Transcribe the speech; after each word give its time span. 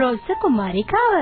රෝස 0.00 0.30
කුමාරිකාව. 0.42 1.14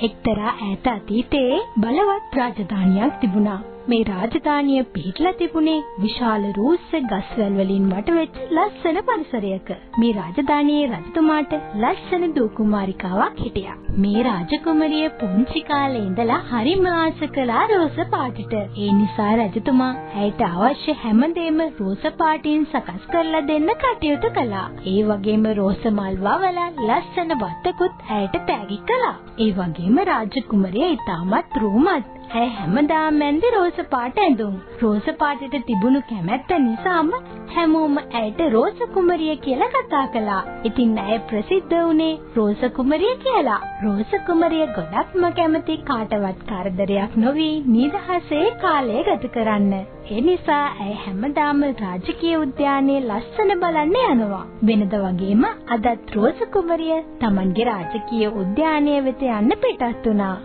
එක්තරා 0.00 0.52
ඈත 0.60 0.86
අතීතයේ 0.86 1.60
බලවත් 1.80 2.34
රාජධානියක් 2.34 3.20
තිබුණා. 3.20 3.60
මේ 3.88 4.02
රාජධානිය 4.04 4.82
පිහිටලා 4.86 5.32
තිබුණේ 5.32 5.78
විශාල 6.00 6.44
රූස්ස 6.56 6.90
ගස්වැල් 7.04 7.54
වලින් 7.60 7.86
වටවෙච්ච 7.90 8.36
ලස්සන 8.50 8.98
පරිසරයක. 9.08 9.70
මේ 9.98 10.12
රාජධානියේ 10.12 10.90
රජතුමාට 10.92 11.56
ලස්සන 11.80 12.26
දූ 12.36 12.48
කුමාරිකාවක් 12.58 13.40
හිටියා. 13.40 13.74
මේ 13.96 14.22
රාජකුමරිය 14.22 15.08
පුංචි 15.22 15.62
කාලේ 15.62 16.04
ඉඳලා 16.04 16.38
හරිම 16.50 16.86
ආස 16.92 17.24
කළා 17.34 17.64
රෝස 17.66 17.98
පාටට. 18.10 18.54
ඒ 18.78 18.92
නිසා 18.92 19.32
රජතුමා 19.38 19.90
ඇයට 20.16 20.46
අවශ්‍ය 20.46 20.96
හැමදේම 21.02 21.60
රෝස 21.80 22.08
පාටින් 22.16 22.64
සකස් 22.66 23.10
කරලා 23.12 23.42
දෙන්න 23.50 23.74
කටයුතු 23.76 24.32
කළා. 24.38 24.64
ඒ 24.86 25.00
වගේම 25.02 25.50
රෝස 25.54 25.84
මල් 25.90 26.22
වවලා 26.22 26.70
ලස්සන 26.80 27.38
වත්තකුත් 27.42 28.08
ඇයට 28.12 28.40
තෑගි 28.46 28.80
කළා. 28.86 29.14
ඒ 29.38 29.52
වගේම 29.52 30.02
රාජකුමරිය 30.06 30.90
ඉතාමත් 30.92 31.62
රූමත්. 31.62 32.21
ඇය 32.32 32.46
හැමදාම 32.50 33.16
මැන්දේ 33.20 33.48
රෝස 33.50 33.78
පාට 33.90 34.18
ඇඳුම්. 34.20 34.52
රෝස 34.82 35.08
පාටට 35.18 35.56
තිබුණු 35.66 36.00
කැමැත්ත 36.10 36.52
නිසාම 36.60 37.10
හැමෝම 37.50 37.98
ඇයට 38.00 38.40
රෝස 38.54 38.80
කුමරිය 38.94 39.34
කියලා 39.36 39.68
කතා 39.74 40.04
කළා. 40.06 40.38
ඉතින් 40.64 40.94
ඇය 40.98 41.18
ප්‍රසිද්ධ 41.26 41.74
වුණේ 41.78 42.14
රෝස 42.36 42.64
කුමරිය 42.78 43.12
කියලා. 43.16 43.58
රෝස 43.82 44.16
කුමරිය 44.28 44.64
ගොඩක්ම 44.78 45.28
කැමති 45.32 45.78
කාටවත් 45.84 46.40
කරදරයක් 46.48 47.18
නොවි 47.18 47.50
නිදහසේ 47.68 48.46
කාලය 48.64 49.04
ගත 49.04 49.32
කරන්න. 49.36 49.76
ඒ 50.10 50.20
නිසා 50.22 50.64
ඇය 50.80 50.98
හැමදාම 51.04 51.64
රාජකීය 51.76 52.34
උද්‍යානයේ 52.38 53.00
ලස්සන 53.02 53.56
බලන්න 53.60 53.96
යනවා. 54.06 54.44
වෙනද 54.66 55.00
වගේම 55.04 55.48
අදත් 55.70 56.16
රෝස 56.16 56.44
කුමරිය 56.50 57.00
Tamanගේ 57.20 57.70
රාජකීය 57.72 58.36
උද්‍යානය 58.36 59.00
වෙත 59.04 59.30
යන්න 59.32 59.58
පිටත් 59.62 60.06
වුණා. 60.06 60.36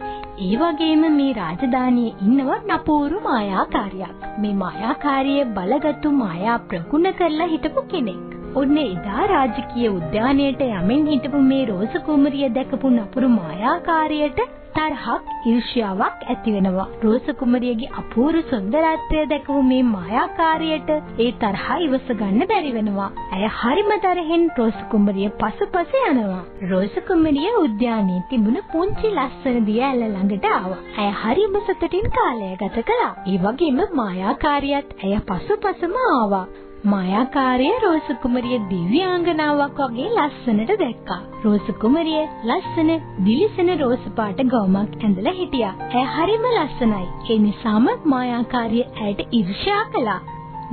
ඒ 0.45 0.55
වගේම 0.61 1.03
මේ 1.13 1.31
රාජධානියේ 1.33 2.17
ඉන්නව 2.25 2.49
නපුරු 2.69 3.19
මායාකාරියක්. 3.19 4.25
මේ 4.41 4.52
මායාකාරිය 4.53 5.45
බලගත්තු 5.55 6.11
මායා 6.17 6.57
ප්‍රගුණ 6.67 7.07
කරලා 7.19 7.47
හිටපු 7.47 7.83
කෙනෙක්. 7.91 8.35
ඔන්න 8.55 8.77
එදා 8.81 9.23
රාජකීය 9.31 9.89
උද්‍යානයට 9.89 10.61
යමින් 10.67 11.09
හිටපු 11.13 11.41
මේ 11.47 11.63
රෝස 11.66 11.95
කුමරිය 12.05 12.49
දැකපු 12.49 12.89
නපුරු 12.89 13.29
මායාකාරියට 13.29 14.39
තරහක් 14.78 15.31
ඊර්ෂ්‍යාවක් 15.45 16.25
ඇති 16.25 16.53
වෙනවා. 16.56 16.88
රෝස 17.03 17.28
කුමරියගේ 17.39 17.89
අපූර්ව 18.02 18.50
සුන්දරත්වය 18.50 19.22
දැකපු 19.31 19.61
මේ 19.64 19.84
මායාකාරියට 19.88 20.92
ඒ 21.19 21.30
තරහ 21.42 21.66
ඉවස 21.80 22.11
ගන්න 22.11 22.50
බැරි 22.52 22.73
වෙනවා. 22.73 23.09
ඇය 23.31 23.50
හරිම 23.58 23.92
තරහෙන් 24.03 24.45
රෝස 24.58 24.84
කුමරිය 24.92 25.30
පසුපස 25.39 25.97
යනවා. 26.02 26.44
රෝස 26.66 27.00
කුමරිය 27.08 27.50
උද්‍යානයේ 27.56 28.22
තිබුණ 28.30 28.61
පුංචි 28.72 29.11
ලස්සන 29.11 29.59
දිය 29.66 29.81
ඇල්ල 29.81 30.06
ළඟට 30.06 30.47
ආවා. 30.52 30.80
ඇය 30.97 31.12
හරිම 31.16 31.59
සතුටින් 31.64 32.08
කාලය 32.12 32.53
ගත 32.62 32.88
කළා. 32.88 33.12
ඒ 33.25 33.41
වගේම 33.44 33.84
මායාකාරියත් 33.94 34.95
ඇය 35.00 35.19
පසුපසම 35.28 36.00
ආවා. 36.06 36.45
මායාකාරය 36.88 37.69
රෝස 37.83 38.09
කුමරිය 38.23 38.57
දිව්‍යාංගනාවක් 38.69 39.80
වගේ 39.85 40.11
ලස්සනට 40.11 40.71
දැක්කා. 40.75 41.19
රෝස 41.44 41.67
කුමරිය 41.81 42.21
ලස්සන 42.45 42.91
දිලිසෙන 43.25 43.71
රෝස 43.79 44.05
පාට 44.16 44.39
ගවුමක් 44.45 44.95
ඇඳලා 44.99 45.33
හිටියා. 45.33 45.73
ඇය 45.91 46.05
හරිම 46.13 46.47
ලස්සනයි. 46.52 47.03
ඒ 47.29 47.39
නිසාම 47.39 47.91
මායාකාරිය 48.05 48.85
ඇයට 49.02 49.21
ඊර්ෂ්‍යා 49.31 49.83
කළා. 49.91 50.19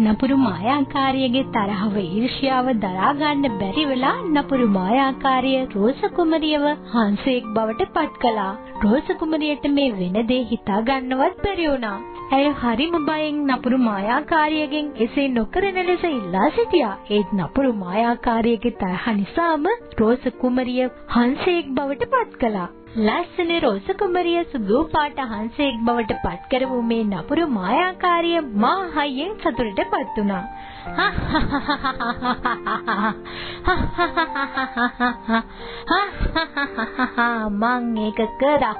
නපුරු 0.00 0.36
මායාකාරියගේ 0.38 1.44
තරහව 1.52 1.96
ඊර්ෂ්‍යාව 2.04 2.70
දරා 2.78 3.10
ගන්න 3.14 3.58
බැරි 3.58 3.84
වෙලා 3.86 4.16
නපුරු 4.32 4.66
මායාකාරිය 4.72 5.60
රෝස 5.74 6.00
කුමරියව 6.16 6.64
හංසෙක් 6.92 7.52
බවට 7.54 7.92
පත් 7.94 8.20
කළා. 8.20 8.50
රෝස 8.82 9.14
කුමරියට 9.20 9.70
මේ 9.70 9.94
වෙන 9.94 10.18
දේ 10.26 10.42
හිතා 10.50 10.82
ගන්නවත් 10.82 11.42
බැරි 11.44 11.68
වුණා. 11.68 11.98
ඇය 12.30 12.52
හරිම 12.52 13.06
බයෙන් 13.06 13.48
නපුරු 13.48 13.80
මායාකාරියගෙන් 13.80 14.92
එසේ 14.98 15.30
නොකරන 15.30 15.82
ලෙස 15.82 16.04
ඉල්ලා 16.08 16.50
සිටියා. 16.50 16.98
ඒත් 17.10 17.26
නපුරු 17.32 17.78
මායාකාරියගේ 17.78 18.78
තරහ 18.78 19.14
නිසාම 19.14 19.66
රෝස 19.98 20.20
කුමරිය 20.40 20.88
හංසෙක් 21.08 21.70
බවට 21.70 22.04
පත් 22.12 22.36
කළා. 22.36 22.68
ලස්සන 22.98 23.60
රෝස 23.60 23.82
කුමරිය 23.98 24.46
සුදු 24.46 24.88
පාට 24.90 25.26
හංසෙක් 25.26 25.74
බවට 25.82 26.14
පත් 26.22 26.38
කරපු 26.50 26.82
මේ 26.84 27.04
නපුරු 27.04 27.46
මායාකාරිය 27.52 28.40
මා 28.58 28.88
හයියෙන් 28.96 29.38
සතුටටපත් 29.38 30.16
වුණා. 30.16 30.44
මං 37.52 37.98
ඒක 37.98 38.16
කරා. 38.38 38.74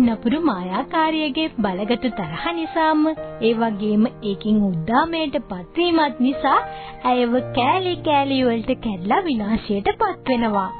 නපුරු 0.00 0.38
මායාකාරියගේ 0.40 1.48
බලගත් 1.58 2.04
තරහ 2.12 2.44
නිසාම 2.52 3.02
ඒ 3.08 3.52
වගේම 3.54 4.06
ඒකින් 4.22 4.62
උද්දාමයට 4.62 5.36
පත්වීමත් 5.50 6.20
නිසා 6.20 6.60
ඇයව 7.04 7.34
කෑලි 7.54 7.92
කෑලි 8.00 8.38
වලට 8.44 8.78
කැඩලා 8.80 9.20
විනාශයට 9.22 9.92
පත් 9.94 10.28
වෙනවා. 10.28 10.70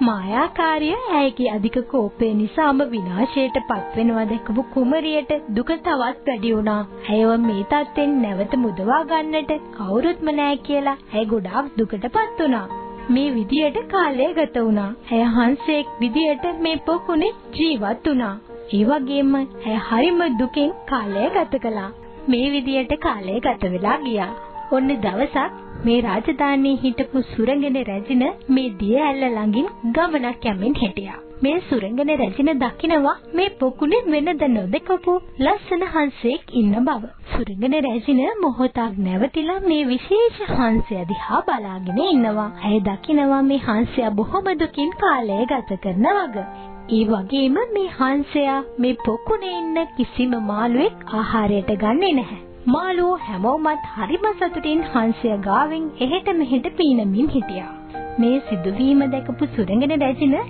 මායාකාරිය 0.00 0.96
ඇයගේ 1.12 1.50
අධික 1.50 1.78
කෝපය 1.86 2.32
නිසාම 2.34 2.84
විනාශයට 2.88 3.62
පත් 3.68 3.96
වෙනවා 3.96 4.26
දැකපු 4.26 4.68
කුමරියට 4.72 5.32
දුක 5.54 5.76
තවත් 5.78 5.96
වැඩි 6.26 6.54
වුණා. 6.54 6.82
ඇයව 7.08 7.38
මේ 7.40 7.62
තත්ත්වෙන් 7.64 8.20
නැවත 8.22 8.56
මුදවා 8.58 9.06
ගන්නට 9.06 9.58
කවුරුත්ම 9.72 10.32
නැහැ 10.32 10.62
කියලා 10.62 11.00
ඇය 11.14 11.26
ගොඩාක් 11.26 11.74
දුකටපත් 11.76 12.40
වුණා. 12.40 12.79
මේ 13.08 13.30
විදියට 13.30 13.78
කාලය 13.88 14.26
ගත 14.34 14.56
වුණා. 14.58 14.90
ඇය 15.12 15.24
හංසෙක් 15.30 15.86
විදියට 16.00 16.44
මේ 16.60 16.76
පොකුණේ 16.86 17.32
ජීවත් 17.54 18.06
වුණා. 18.06 18.34
ඒ 18.72 18.84
වගේම 18.84 19.34
ඇය 19.36 19.78
හරිම 19.86 20.20
දුකෙන් 20.38 20.70
කාලය 20.86 21.24
ගත 21.30 21.62
කළා. 21.62 21.88
මේ 22.28 22.46
විදියට 22.50 22.94
කාලය 23.00 23.40
ගත 23.40 23.72
වෙලා 23.72 23.98
ගියා. 23.98 24.30
ඔන්න 24.70 24.92
දවසක් 24.98 25.84
මේ 25.84 25.98
රාජධානියේ 26.00 26.82
හිටපු 26.82 27.26
සුරංගන 27.28 27.80
රැජින 27.84 28.24
මේ 28.48 28.70
දිය 28.80 28.96
ඇල්ල 29.00 29.26
ළඟින් 29.28 29.74
ගමනක් 29.92 30.46
යමින් 30.46 30.74
හිටියා. 30.74 31.20
මේ 31.42 31.60
සුරංගන 31.62 32.10
රැජින 32.12 32.50
දකිනවා 32.56 33.14
මේ 33.34 33.50
පොකුණේ 33.56 34.00
වෙනද 34.06 34.42
නොදකපු 34.48 35.12
ලස්සන 35.38 35.84
හංසෙක් 35.86 36.50
ඉන්න 36.54 36.74
බව. 36.80 37.08
සුරංගන 37.30 37.76
රැජින 37.80 38.20
මොහොතක් 38.40 38.98
නැවතිලා 39.00 39.60
මේ 39.64 39.78
විශේෂ 39.84 40.42
හංසයා 40.50 41.06
දිහා 41.06 41.40
බලාගෙන 41.42 42.02
ඉන්නවා. 42.04 42.50
ඇය 42.64 42.82
දකිනවා 42.82 43.40
මේ 43.44 43.60
හංසයා 43.60 44.12
බොහොම 44.12 44.52
දුකින් 44.56 44.92
කාලය 44.98 45.40
ගත 45.46 45.80
කරන 45.80 46.06
වග. 46.10 46.46
ඒ 46.90 47.02
වගේම 47.06 47.58
මේ 47.72 47.88
හංසයා 47.96 48.60
මේ 48.78 48.94
පොකුණේ 49.02 49.56
ඉන්න 49.56 49.82
කිසිම 49.96 50.38
මාළුවෙක් 50.44 51.04
ආහාරයට 51.14 51.76
ගන්නෙ 51.78 52.14
නැහැ. 52.14 52.40
මාළුවෝ 52.68 53.18
හැමෝමත් 53.24 53.92
හරිම 53.94 54.32
සතුටින් 54.34 54.88
හංසය 54.92 55.36
ගාවෙන් 55.42 55.92
එහෙට 56.00 56.32
මෙහෙට 56.36 56.72
පීනමින් 56.76 57.28
හිටියා. 57.30 57.70
මේ 58.18 58.38
සිදුවීම 58.48 59.06
දැකපු 59.10 59.54
සුරංගන 59.54 60.00
රැජින 60.00 60.42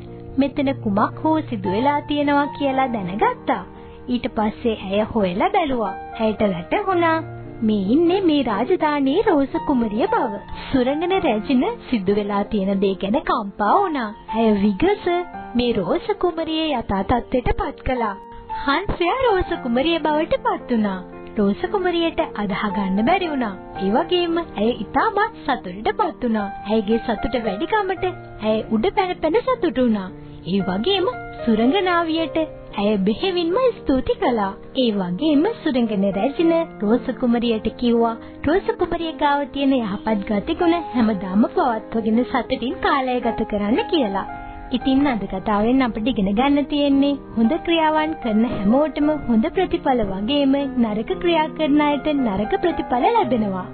මෙතන 0.42 0.72
කුමක් 0.84 1.20
හෝ 1.24 1.36
සිදු 1.48 1.74
වෙලා 1.74 1.98
තියෙනවා 2.08 2.46
කියලා 2.54 2.88
දැනගත්තා. 2.94 3.60
ඊට 4.08 4.26
පස්සේ 4.36 4.78
ඇය 4.86 5.04
හොයලා 5.12 5.50
බැලුවා. 5.50 5.92
ඇයට 6.20 6.42
වැටහුණා 6.46 7.18
මේ 7.62 7.82
ඉන්නේ 7.94 8.20
මේ 8.22 8.40
රාජධානියේ 8.42 9.26
රෝස 9.26 9.54
කුමරිය 9.66 10.06
බව. 10.06 10.40
සුරංගන 10.66 11.14
රැජින 11.24 11.64
සිදු 11.88 12.16
වෙලා 12.16 12.42
තියෙන 12.46 12.82
දේ 12.82 12.94
ගැන 12.96 13.20
කම්පා 13.24 13.74
වුණා. 13.76 14.08
ඇය 14.36 14.50
විගස 14.62 15.06
මේ 15.54 15.70
රෝස 15.74 16.10
කුමරිය 16.18 16.66
යථා 16.72 17.04
තත්ත්වයට 17.04 17.54
පත් 17.58 17.86
කළා. 17.86 18.14
හංසයා 18.62 19.18
රෝස 19.22 19.56
කුමරිය 19.64 19.98
බවට 20.00 20.44
පත් 20.44 20.70
වුණා. 20.70 20.98
රෝස 21.36 21.60
කුමරියට 21.72 22.20
අදාහ 22.36 22.64
ගන්න 22.70 23.06
බැරි 23.06 23.28
වුණා. 23.28 23.52
ඒ 23.78 23.90
වගේම 23.90 24.40
ඇය 24.40 24.70
ඉතාමත් 24.78 25.38
සතුටටපත් 25.42 26.24
වුණා. 26.24 26.48
ඇයගේ 26.68 26.98
සතුට 27.04 27.38
වැඩිකමට 27.44 28.04
ඇය 28.44 28.58
උඩ 28.70 28.90
පැන 28.96 29.14
පැන 29.22 29.40
සතුටු 29.42 29.76
වුණා. 29.80 30.08
ඒ 30.46 30.60
වගේම 30.62 31.06
සුරංගනාවියට 31.40 32.36
ඇය 32.74 32.92
බෙහෙවින්ම 32.98 33.56
ස්තුති 33.76 34.14
කළා. 34.14 34.52
ඒ 34.76 34.90
වගේම 34.92 35.44
සුරංගන 35.62 36.04
රැජින 36.10 36.52
රෝස 36.82 37.08
කුමරියට 37.20 37.66
කිව්වා 37.76 38.14
රෝස 38.46 38.68
කුමරිය 38.78 39.12
ගාව 39.14 39.42
තියෙන 39.52 39.74
යහපත් 39.78 40.22
ගතිගුණ 40.28 40.76
හැමදාම 40.92 41.44
පවත්වගෙන 41.48 42.22
සතුටින් 42.26 42.78
කාලය 42.78 43.18
ගත 43.20 43.48
කරන්න 43.50 43.82
කියලා. 43.90 44.26
ඉතින් 44.72 45.06
අද 45.06 45.26
කතාවෙන් 45.26 45.82
අපිට 45.82 46.08
ඉගෙන 46.08 46.32
ගන්න 46.32 46.66
තියෙන්නේ 46.66 47.20
හොඳ 47.36 47.54
ක්‍රියාවන් 47.66 48.16
කරන 48.22 48.44
හැමෝටම 48.48 49.12
හොඳ 49.28 49.52
ප්‍රතිඵල 49.52 50.02
වගේම 50.08 50.56
නරක 50.78 51.12
ක්‍රියා 51.18 51.46
කරන 51.52 51.80
අයට 51.82 52.10
නරක 52.16 52.58
ප්‍රතිඵල 52.62 53.06
ලැබෙනවා. 53.10 53.68